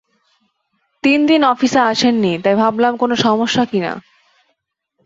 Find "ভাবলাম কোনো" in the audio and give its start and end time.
2.55-3.15